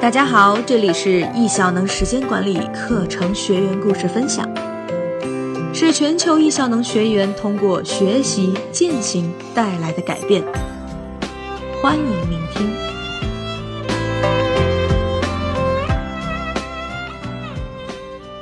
[0.00, 4.48] 大家好，这里是易效能时间管理课程学员故事分享，
[5.74, 10.44] 是全球易效能学员通过学习践行带来的改变。
[11.82, 12.70] 欢迎聆听。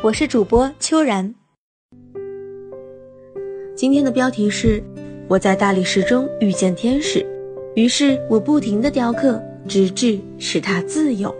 [0.02, 1.34] 我是主播秋然。
[3.74, 4.84] 今天的标题是：
[5.28, 7.26] 我在大理石中遇见天使，
[7.74, 11.34] 于是我不停的雕刻，直至使他自由。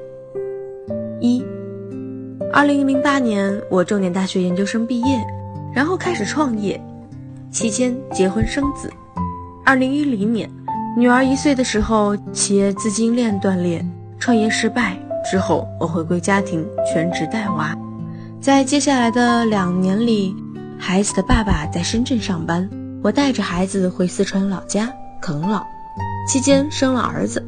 [1.21, 1.45] 一，
[2.53, 5.25] 二零零八年，我重点大学研究生毕业，
[5.75, 6.81] 然后开始创业，
[7.51, 8.91] 期间结婚生子。
[9.65, 10.51] 二零一零年，
[10.97, 13.85] 女儿一岁的时候，企业资金链断裂，
[14.19, 14.99] 创业失败
[15.31, 17.77] 之后，我回归家庭，全职带娃。
[18.41, 20.35] 在接下来的两年里，
[20.79, 22.69] 孩子的爸爸在深圳上班，
[23.03, 25.65] 我带着孩子回四川老家啃老，
[26.29, 27.41] 期间生了儿子。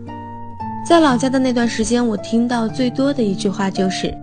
[0.84, 4.14] 在老家的那段时间，我听到最多的一句话就是：“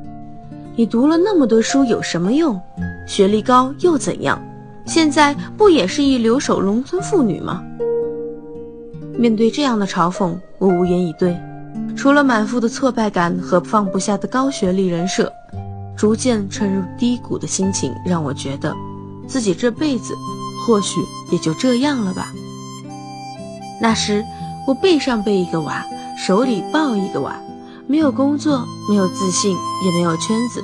[0.77, 2.62] 你读了那么多书有什么用？
[3.08, 4.40] 学历高又怎样？
[4.85, 7.63] 现在不也是一留守农村妇女吗？”
[9.18, 11.35] 面对这样的嘲讽，我无言以对，
[11.96, 15.34] 除了满腹的挫败感和放不下的高学历人设，
[15.98, 18.72] 逐渐沉入低谷的心情让我觉得，
[19.28, 20.13] 自己这辈子
[20.66, 22.32] 或许也就这样了吧。
[23.82, 24.24] 那时，
[24.68, 25.84] 我背上背一个娃。
[26.24, 27.36] 手里抱一个娃，
[27.88, 30.63] 没有工作，没有自信，也没有圈子，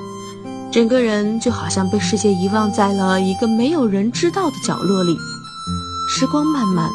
[0.72, 5.18] 整个人就好像被世界遗忘在了一个没有人知道的角落里。
[6.08, 6.92] 时光漫漫，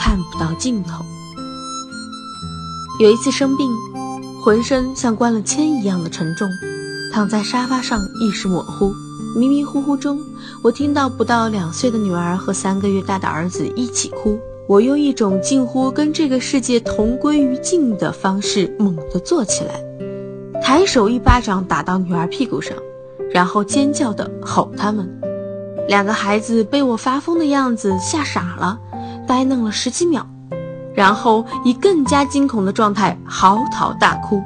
[0.00, 1.04] 看不到尽头。
[2.98, 3.70] 有一次生病，
[4.42, 6.48] 浑身像灌了铅一样的沉重，
[7.12, 8.94] 躺在沙发上，意识模糊，
[9.36, 10.18] 迷迷糊糊中，
[10.62, 14.38] 我听到不到两岁的女儿和三个月大的儿子一起哭。
[14.68, 22.76] 我用一种近乎跟这个世界同归于尽的方式猛地坐起来，抬手一巴掌打到女儿屁股上，
[23.30, 25.08] 然后尖叫的吼他们。
[25.86, 28.76] 两个孩子被我发疯的样子吓傻了，
[29.24, 30.26] 呆愣了十几秒，
[30.92, 34.42] 然后以更加惊恐的状态嚎啕大哭。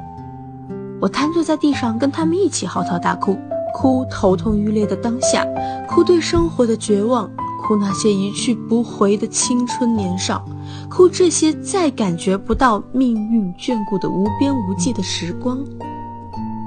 [0.99, 3.35] 我瘫坐在地上跟他们一起嚎啕大哭，
[3.73, 5.43] 哭头痛欲裂的当下，
[5.89, 7.27] 哭对生活的绝望。
[7.71, 10.45] 哭那些一去不回的青春年少，
[10.89, 15.57] 哭这些再感觉不到命运眷顾的无边无际的时光。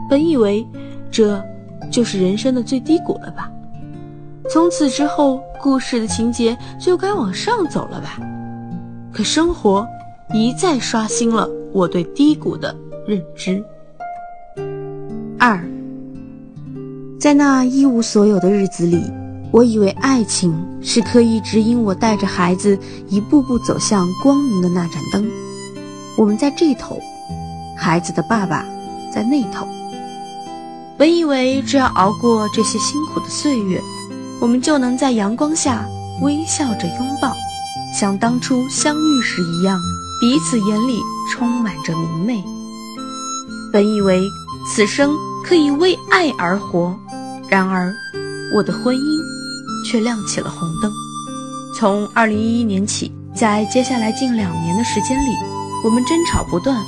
[0.09, 0.67] 本以为
[1.11, 1.45] 这
[1.91, 3.51] 就是人生的最低谷了吧，
[4.49, 8.19] 从此之后故事的情节就该往上走了吧。
[9.13, 9.87] 可生活
[10.33, 12.75] 一再刷新了我对低谷的
[13.07, 13.63] 认知。
[15.39, 15.63] 二，
[17.21, 19.03] 在那一无所有的日子里。
[19.55, 22.77] 我以为爱情是可以指引我带着孩子
[23.09, 25.31] 一步步走向光明的那盏灯。
[26.19, 26.99] 我们在这头，
[27.79, 28.67] 孩子的爸爸
[29.13, 29.65] 在那头。
[30.99, 33.81] 本以为只要熬过这些辛苦的岁月，
[34.41, 35.87] 我们就能在阳光下
[36.21, 37.33] 微笑着拥抱，
[37.97, 39.79] 像当初相遇时一样，
[40.21, 40.99] 彼此眼里
[41.31, 42.43] 充满着明媚。
[43.73, 44.21] 本以为
[44.67, 46.99] 此生可以为爱而活，
[47.49, 47.95] 然而
[48.53, 49.24] 我的婚姻。
[49.85, 50.93] 却亮起了红灯。
[51.77, 55.31] 从二零一一年起，在接下来近两年的时间里，
[55.85, 56.83] 我们争吵不断，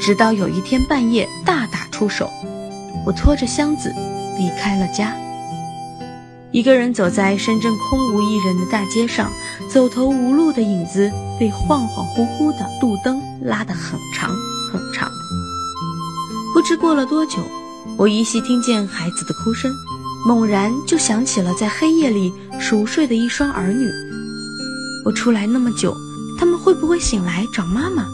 [0.00, 2.30] 直到有一天半夜大打出手，
[3.06, 3.92] 我拖着箱子
[4.38, 5.14] 离开了家，
[6.50, 9.30] 一个人走在深圳空无一人的大街上，
[9.68, 11.10] 走投无路的影子
[11.40, 14.30] 被恍恍惚惚的路灯拉得很长
[14.70, 15.10] 很长。
[16.52, 17.38] 不知过了多久，
[17.96, 19.72] 我依稀听见孩子的哭声。
[20.24, 23.88] 猛然就想起了在黑夜里熟睡的一双儿女。
[25.04, 25.96] 我出来那么久，
[26.38, 28.06] 他们会不会醒来找妈妈？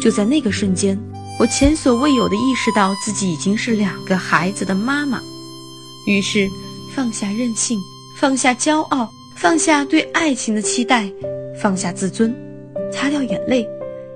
[0.00, 0.96] 就在那个瞬间，
[1.40, 5.20] 我前所未有的意识到自己已经是两个孩子的妈妈。
[6.06, 6.48] 于是
[6.94, 7.76] 放下任性，
[8.20, 11.10] 放下骄傲，放下对爱情的期待，
[11.60, 12.32] 放下自尊，
[12.92, 13.68] 擦掉眼泪，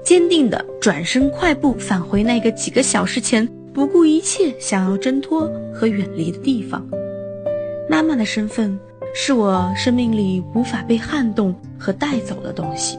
[0.05, 3.49] 坚定地转身快步返回那个几个小时前。
[3.75, 6.87] 不顾一切想要挣脱和远离的地方，
[7.89, 8.79] 妈妈的身份
[9.15, 12.99] 是我生命里无法被撼动和带走的东西，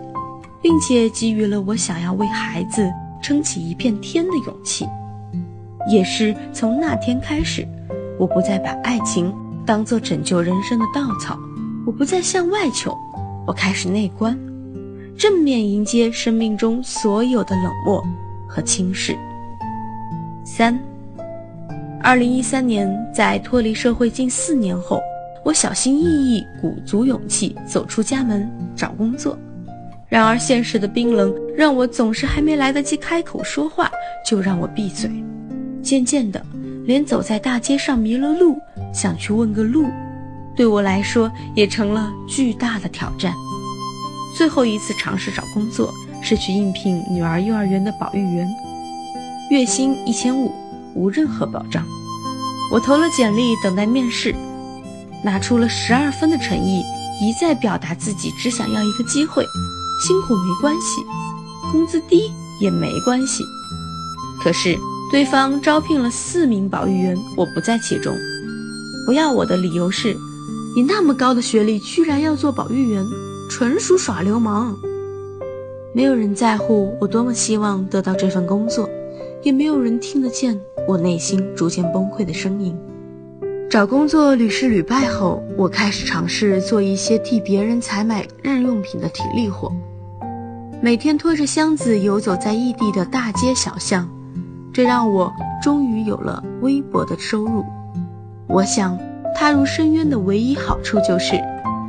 [0.63, 2.89] 并且给予了我想要为孩子
[3.21, 4.87] 撑起一片天的勇气。
[5.91, 7.67] 也是从那天开始，
[8.17, 9.31] 我不再把爱情
[9.65, 11.37] 当做拯救人生的稻草，
[11.85, 12.97] 我不再向外求，
[13.45, 14.35] 我开始内观，
[15.15, 18.03] 正面迎接生命中所有的冷漠
[18.47, 19.15] 和轻视。
[20.45, 20.77] 三，
[22.01, 25.01] 二零一三年，在脱离社会近四年后，
[25.45, 29.37] 我小心翼翼、鼓足勇气走出家门找工作。
[30.09, 33.89] 然而，现实的冰冷让我总是还没来得及开口说话，
[34.25, 35.09] 就让我闭嘴。
[35.81, 36.45] 渐渐的，
[36.85, 38.57] 连走在大街上迷了路，
[38.93, 39.85] 想去问个路，
[40.57, 43.33] 对我来说也成了巨大的挑战。
[44.37, 45.91] 最后一次尝试找工作，
[46.21, 48.47] 是去应聘女儿幼儿园的保育员，
[49.53, 50.51] 月薪一千五，
[50.95, 51.85] 无任何保障。
[52.71, 54.33] 我投了简历，等待面试，
[55.23, 56.81] 拿出了十二分的诚意，
[57.21, 59.45] 一再表达自己只想要一个机会，
[60.01, 61.03] 辛苦没关系，
[61.71, 63.43] 工资低也没关系。
[64.43, 64.75] 可是
[65.11, 68.17] 对方招聘了四名保育员，我不在其中。
[69.05, 70.17] 不要我的理由是，
[70.75, 73.05] 你那么高的学历，居然要做保育员。
[73.51, 74.75] 纯属耍流氓！
[75.93, 78.89] 没有人在乎我多么希望得到这份工作，
[79.43, 82.75] 也没有人听得见我内心逐渐崩溃的声音。
[83.69, 89.71] 找工作屡试屡败后，我开始尝试做一些替别人采买日用品的体力活，
[90.81, 94.09] 每天拖着箱子游走在异地的大街小巷，
[94.71, 95.31] 这让我
[95.61, 97.63] 终于有了微薄的收入。
[98.47, 98.97] 我想，
[99.35, 101.39] 踏入深渊的唯一好处就是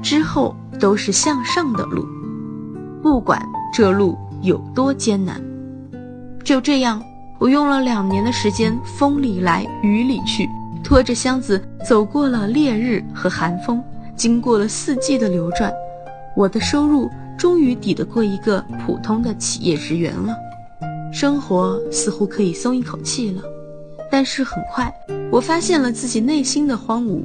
[0.03, 0.55] 之后。
[0.81, 2.05] 都是向上的路，
[3.01, 3.41] 不管
[3.73, 5.41] 这路有多艰难。
[6.43, 7.01] 就这样，
[7.39, 10.49] 我用了两年的时间，风里来雨里去，
[10.83, 13.83] 拖着箱子走过了烈日和寒风，
[14.17, 15.73] 经过了四季的流转，
[16.37, 20.35] 我的收入终于抵得过一个普通的企业职员了。
[21.13, 23.43] 生活似乎可以松一口气了，
[24.11, 24.93] 但是很快，
[25.31, 27.25] 我发现了自己内心的荒芜，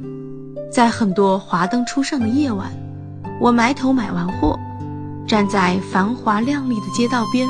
[0.70, 2.70] 在很多华灯初上的夜晚。
[3.40, 4.58] 我埋头买完货，
[5.26, 7.48] 站在繁华亮丽的街道边，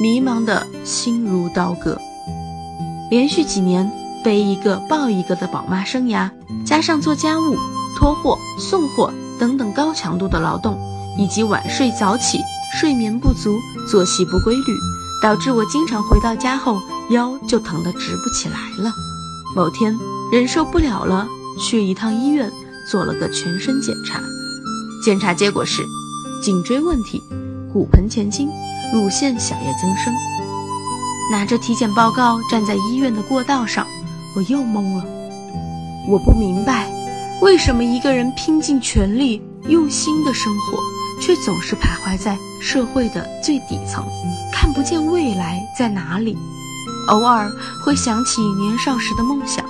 [0.00, 1.98] 迷茫的心如刀割。
[3.10, 3.90] 连续几年
[4.24, 6.30] 背一个抱一个的宝妈生涯，
[6.64, 7.54] 加上做家务、
[7.98, 10.78] 拖货、送货等等高强度的劳动，
[11.18, 12.40] 以及晚睡早起、
[12.80, 14.74] 睡眠不足、作息不规律，
[15.22, 16.80] 导致我经常回到家后
[17.10, 18.90] 腰就疼得直不起来了。
[19.54, 19.94] 某天
[20.32, 22.50] 忍受不了了，去一趟医院
[22.90, 24.22] 做了个全身检查。
[25.04, 25.82] 检查结果是
[26.42, 27.20] 颈椎问题，
[27.72, 28.48] 骨盆前倾，
[28.92, 30.12] 乳腺小叶增生。
[31.30, 33.86] 拿着体检报告站在医院的过道上，
[34.34, 35.04] 我又懵了。
[36.08, 36.90] 我不明白，
[37.40, 40.78] 为什么一个人拼尽全力、用心的生活，
[41.20, 44.04] 却总是徘徊在社会的最底层，
[44.52, 46.36] 看不见未来在哪里。
[47.06, 47.50] 偶尔
[47.84, 49.64] 会想起年少时的梦想，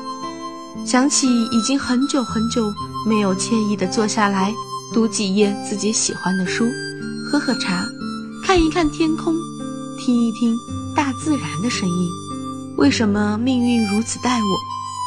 [0.84, 2.72] 想起已经很久很久
[3.06, 4.52] 没有惬意地坐下来。
[4.92, 6.64] 读几页自己喜欢的书，
[7.30, 7.86] 喝喝茶，
[8.50, 9.32] 看一看天空，
[9.96, 10.58] 听一听
[10.96, 12.10] 大自然的声音。
[12.78, 14.58] 为什么命运如此待我？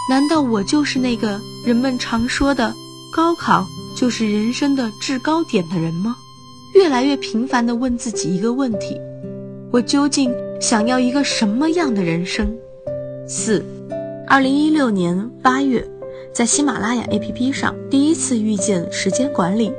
[0.10, 1.38] 难道我就是那个
[1.68, 2.74] 人们常说的
[3.14, 3.68] 高考
[3.98, 6.16] 就是人生的制高点的人吗？
[6.74, 8.98] 越来越频繁地问自己一个问题：
[9.72, 12.50] 我究竟想要一个什么样的人生？
[13.28, 13.62] 四，
[14.26, 15.86] 二零一六年八月。
[16.34, 19.70] 在喜马拉雅 APP 上第一次遇见时间管理，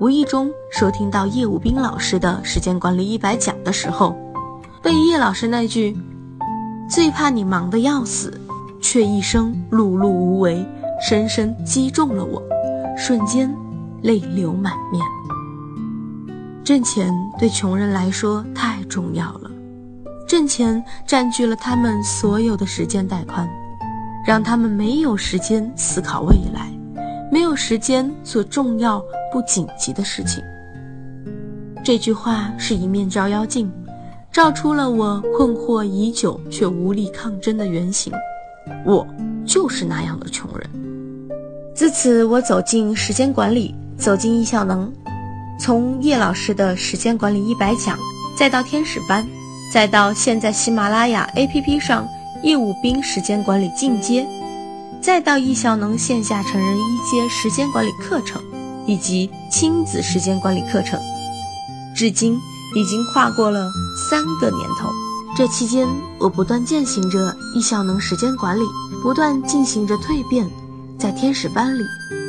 [0.00, 4.16] 无意中收听到叶武斌老师的时间管理一百讲的时候，
[4.80, 5.96] 被叶老师那句
[6.88, 8.40] “最怕你忙得要死，
[8.80, 10.64] 却一生碌碌无为”
[11.02, 12.40] 深深击中了我，
[12.96, 13.52] 瞬间
[14.02, 15.04] 泪流满面。
[16.62, 19.50] 挣钱对穷人来说太重要了，
[20.28, 23.48] 挣钱占据了他们所有的时间带宽。
[24.24, 26.70] 让他们没有时间思考未来，
[27.30, 30.42] 没有时间做重要不紧急的事情。
[31.84, 33.70] 这句话是一面照妖镜，
[34.32, 38.12] 照出了我困惑已久却无力抗争的原型。
[38.84, 39.06] 我
[39.46, 40.68] 就是那样的穷人。
[41.74, 44.92] 自此，我走进时间管理，走进易效能，
[45.58, 47.96] 从叶老师的时间管理一百讲，
[48.36, 49.26] 再到天使班，
[49.72, 52.08] 再到现在喜马拉雅 APP 上。
[52.44, 54.24] 业务兵时间管理进阶，
[55.00, 58.42] 再到易效能线下成人一阶时间管理课程，
[58.86, 61.00] 以及亲子时间管理课程，
[61.96, 62.38] 至今
[62.74, 63.70] 已经跨过了
[64.10, 64.90] 三个年头。
[65.36, 65.86] 这期间，
[66.18, 68.64] 我不断践行着易效能时间管理，
[69.02, 70.48] 不断进行着蜕变。
[70.98, 71.84] 在天使班里，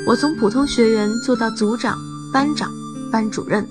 [0.06, 1.98] 我从普通学员做到组长、
[2.32, 2.72] 班长、
[3.12, 3.68] 班主任。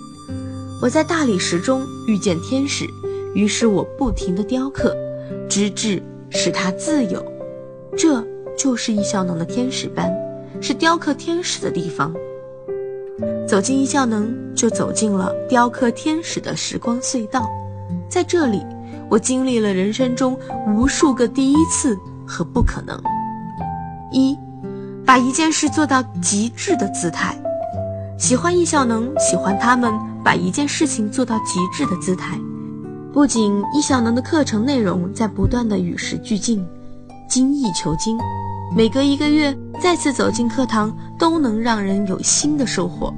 [0.83, 2.85] 我在大理石中遇见天使，
[3.35, 4.95] 于是我不停地雕刻，
[5.49, 6.03] 直至。
[6.31, 7.25] 使他自由，
[7.97, 8.23] 这
[8.59, 10.13] 就是易效能的天使班，
[10.61, 12.13] 是雕刻天使的地方。
[13.47, 17.49] 走进易效能，就走进了雕刻天使的时光隧道。
[18.11, 18.67] 在这里，
[19.09, 20.37] 我经历了人生中
[20.67, 21.97] 无数个第一次
[22.27, 23.01] 和不可能。
[24.11, 24.37] 一，
[25.07, 27.35] 把一件事做到极致的姿态。
[28.19, 29.93] 喜欢易效能，喜欢他们
[30.25, 32.39] 把一件事情做到极致的姿态。
[33.13, 36.67] 不仅易效能的课程内容在不断的与时俱进，
[37.29, 38.19] 精益求精，
[38.75, 43.13] 每隔一个月再次走进课堂都能让人有新的收获。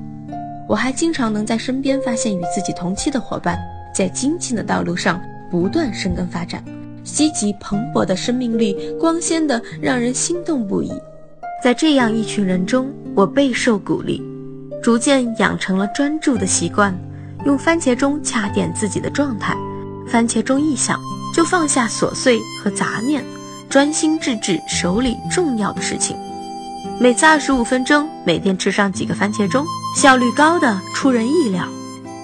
[0.69, 3.59] 我还经常能在身边发现与自己同期的伙伴，
[3.95, 6.63] 在精进的道路上不断生根发展，
[7.05, 10.93] 积极蓬勃的生命力，光鲜的让人心动不已。
[11.63, 14.23] 在这样一群人中，我备受鼓励，
[14.83, 16.97] 逐渐养成了专注的习惯，
[17.45, 19.57] 用番茄钟掐点自己的状态。
[20.09, 20.99] 番茄钟一响，
[21.35, 23.23] 就放下琐碎和杂念，
[23.71, 26.17] 专心致志手里重要的事情。
[26.99, 29.65] 每次二十五分钟，每天吃上几个番茄钟。
[29.97, 31.65] 效率高的出人意料。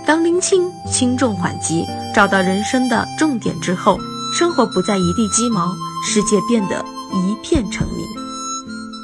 [0.05, 1.85] 当拎清轻重缓急，
[2.15, 3.97] 找到人生的重点之后，
[4.37, 5.73] 生活不再一地鸡毛，
[6.05, 8.05] 世界变得一片澄明。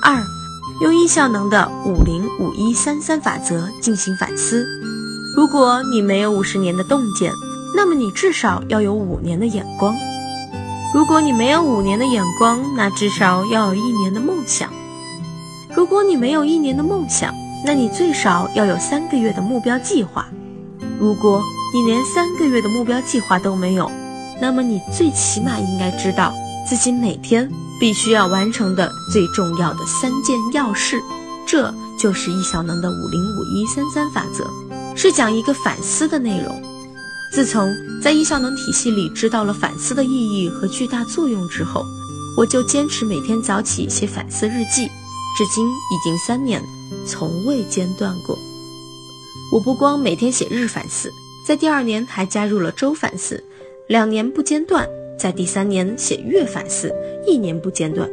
[0.03, 0.21] 二，
[0.81, 4.67] 用易效能的五零五一三三法则进行反思。
[5.37, 7.33] 如果你没有五十年的洞见，
[7.77, 9.95] 那么你至少要有五年的眼光。
[10.95, 14.71] 如果你没有五年的眼光，那至少要有一年的梦想。
[15.75, 17.33] 如果你没有一年的梦想，
[17.65, 20.27] 那你最少要有三个月的目标计划。
[21.01, 23.91] 如果你连三个月的目标计划都没有，
[24.39, 26.35] 那么你最起码应该知道
[26.69, 31.01] 自己每天必须要完成的最重要的三件要事。
[31.47, 34.47] 这就是易小能的五零五一三三法则，
[34.95, 36.63] 是讲一个反思的内容。
[37.33, 41.83] 自从在易效能体系里知道了反思的意义和巨大作用之后，
[42.37, 44.87] 我就坚持每天早起写反思日记，
[45.39, 46.63] 至今已经三年。
[47.07, 48.39] 从未间断过。
[49.51, 51.11] 我不光每天写日反思，
[51.49, 53.43] 在第二年还加入了周反思，
[53.89, 54.85] 两年不间断；
[55.19, 56.95] 在第三年写月反思，
[57.27, 58.09] 一年不间断，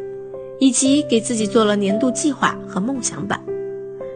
[0.59, 3.43] 以及给自己做了年度计划和梦想版。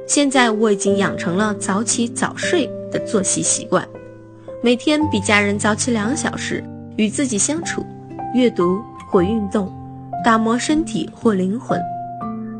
[0.07, 3.87] 现在我已经养成了早起早睡的作息习惯，
[4.63, 6.63] 每天比家人早起两小时，
[6.95, 7.85] 与自己相处，
[8.33, 9.69] 阅读或运动，
[10.23, 11.77] 打磨身体或灵魂。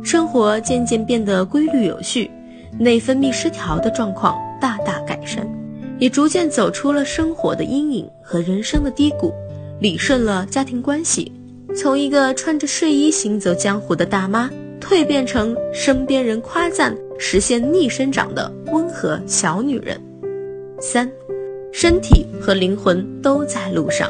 [0.04, 2.30] 生活渐渐变得规律有序，
[2.78, 5.48] 内分泌失调的状况大大改善，
[5.98, 9.34] 也逐渐走出了生活的阴影和人生的低谷，
[9.80, 11.32] 理顺了家庭关系，
[11.74, 14.50] 从一个穿着睡衣行走江湖的大妈，
[14.82, 19.98] 蜕变成身边人夸赞、实现逆生长的温和小女人。
[20.82, 21.10] 三，
[21.74, 24.08] 身体和灵魂都在路上，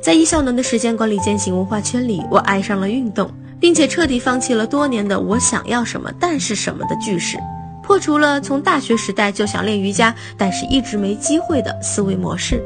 [0.00, 3.30] 在易效能的时间管理践行文化圈里，我爱上了运动。
[3.60, 7.38] 并且彻底放弃了多年的“我想要什么，但是什么”的句式，
[7.82, 12.62] 破除了从大学时代就想练瑜伽，但是一直没机会的思维模式，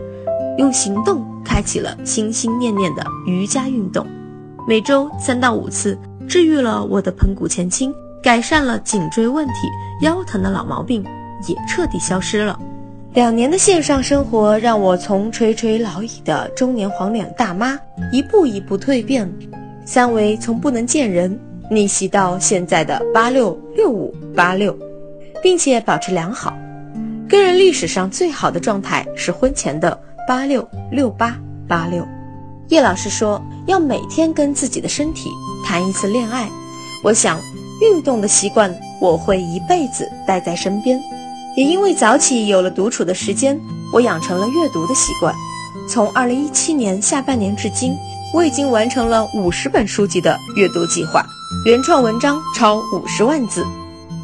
[0.57, 4.05] 用行动开启了心心念念的瑜伽运动。
[4.67, 5.97] 每周三到五次，
[6.29, 9.69] 治愈了我的盆骨前倾，改善了颈椎问题，
[10.03, 11.05] 腰疼的老毛病
[11.47, 12.59] 也彻底消失了。
[13.19, 17.77] 两年的线上生活，让我从垂垂老矣的中年黄脸大妈，
[18.13, 19.29] 一步一步蜕变。
[19.85, 21.37] 三维从不能见人
[21.69, 24.73] 逆袭到现在的八六六五八六，
[25.43, 26.57] 并且保持良好。
[27.29, 32.07] 个人历史上最好的状态是婚前的八六六八八六。
[32.69, 35.29] 叶老师说要每天跟自己的身体
[35.65, 36.49] 谈一次恋爱。
[37.03, 37.41] 我想
[37.83, 40.97] 运动的习惯我会一辈子带在身边。
[41.59, 43.61] 也因为早起有了独处的时间，
[43.93, 45.35] 我养成了阅读的习惯。
[45.89, 47.93] 从二零一七年下半年至今。
[48.35, 51.25] 我已经完成了五十本书籍的阅读计划，
[51.65, 53.65] 原创文章超五十万字，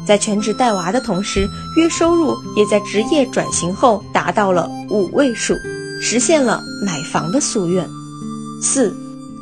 [0.05, 5.55] 在全职带娃的同时，月收入也在职业转型后达到了五位数，
[5.99, 7.83] 实现了买房的夙愿。
[8.61, 8.95] 四，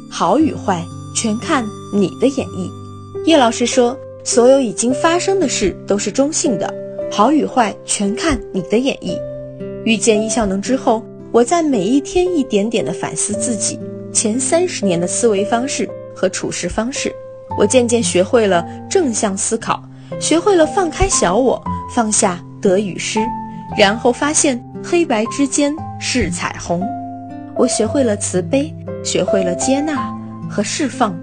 [0.10, 0.82] 好与坏
[1.14, 2.72] 全看你的演绎。
[3.26, 6.74] 叶老师说，所有已经发生的事都是中性的，
[7.16, 9.16] 好与坏全看你的演绎。
[9.86, 13.80] 遇见易效能之后，我在每一天一点点的反思自己。
[14.12, 17.14] 前三十年的思维方式和处事方式，
[17.56, 19.80] 我渐渐学会了正向思考，
[20.20, 23.20] 学会了放开小我，放下得与失，
[23.78, 26.84] 然后发现黑白之间是彩虹。
[27.56, 30.12] 我学会了慈悲，学会了接纳
[30.50, 31.16] 和释放，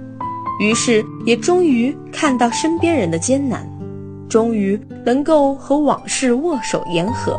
[0.61, 3.68] 于是也终于看到身边人的艰难，
[4.30, 7.37] 终于能够和往事握手言和，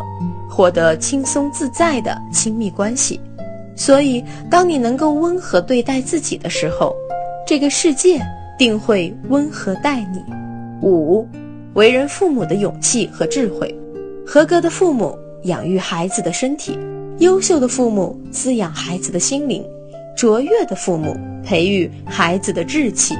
[0.49, 3.19] 获得轻松自在的亲密关系。
[3.75, 6.93] 所以，当你能够温和对待自己的时候，
[7.47, 8.21] 这个世界
[8.59, 10.21] 定会温和待你。
[10.81, 11.25] 五，
[11.73, 13.73] 为人父母的勇气和智慧。
[14.27, 16.77] 合格的父母养育孩子的身体，
[17.19, 19.65] 优秀的父母滋养孩子的心灵，
[20.15, 23.15] 卓越的父母培育孩子的志气。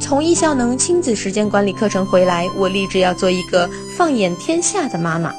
[0.00, 5.32] 从易效能亲子时间管理课程回来，我立志要做一个放眼天下的妈妈，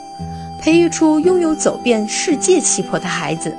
[0.61, 3.53] 培育出拥有走遍世界气魄的孩子。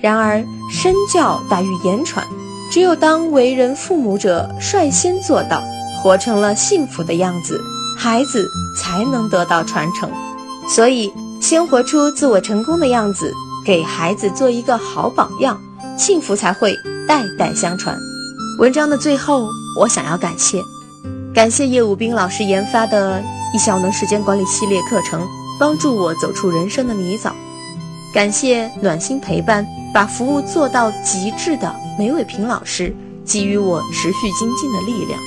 [0.00, 2.26] 然而身教大于言传，
[2.70, 5.62] 只有当为人父母者率先做到，
[6.02, 7.60] 活成了幸福的样子，
[7.96, 8.46] 孩子
[8.76, 10.10] 才能得到传承。
[10.68, 13.32] 所以，先活出自我成功的样子，
[13.64, 15.58] 给孩子做一个好榜样，
[15.96, 16.74] 幸福才会
[17.06, 17.96] 代代相传。
[18.58, 20.62] 文章的最后，我想要感谢，
[21.34, 23.22] 感谢叶武斌老师研发的
[23.54, 25.26] 易效能时间管理系列课程，
[25.58, 27.32] 帮助我走出人生的泥沼。
[28.12, 35.18] 感谢暖心陪伴，把服务做到极致的梅伟平老师，给予我持续精进的力量。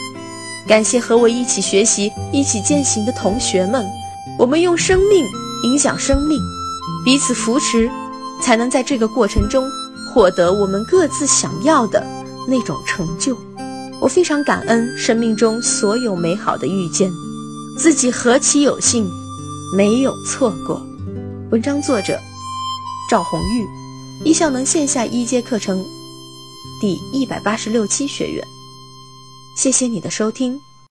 [0.68, 3.84] 感谢和我一起学习、一起践行的同学们，
[4.38, 5.26] 我们用生命
[5.64, 6.40] 影响生命，
[7.04, 7.90] 彼此扶持，
[8.42, 9.68] 才能在这个过程中
[10.14, 12.06] 获得我们各自想要的
[12.48, 13.36] 那种成就。
[14.00, 17.12] 我非常感恩生命中所有美好的遇见，
[17.78, 19.10] 自己何其有幸，
[19.76, 20.82] 没有错过。
[21.52, 22.20] 文章作者。
[23.08, 23.68] 赵红玉，
[24.24, 25.86] 易效能线下一阶课程
[26.82, 28.44] 第一百八十六期学员，
[29.56, 30.60] 谢谢你的收听。